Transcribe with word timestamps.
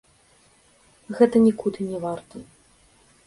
Гэта 1.19 1.35
нікуды 1.47 1.79
не 1.91 1.99
варта. 2.05 2.35